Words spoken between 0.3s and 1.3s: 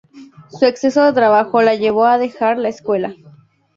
Su exceso de